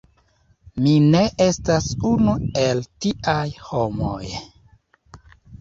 [0.85, 4.33] Mi ne estas unu el tiaj homoj.